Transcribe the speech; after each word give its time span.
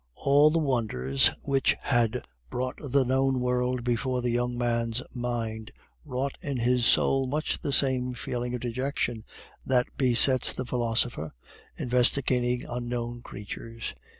All 0.15 0.49
the 0.49 0.57
wonders 0.57 1.29
which 1.43 1.75
had 1.83 2.25
brought 2.49 2.77
the 2.79 3.05
known 3.05 3.39
world 3.39 3.83
before 3.83 4.23
the 4.23 4.31
young 4.31 4.57
man's 4.57 5.03
mind 5.13 5.71
wrought 6.05 6.39
in 6.41 6.57
his 6.57 6.87
soul 6.87 7.27
much 7.27 7.61
the 7.61 7.71
same 7.71 8.15
feeling 8.15 8.55
of 8.55 8.61
dejection 8.61 9.23
that 9.63 9.85
besets 9.97 10.53
the 10.53 10.65
philosopher 10.65 11.35
investigating 11.77 12.65
unknown 12.67 13.21
creatures. 13.21 13.93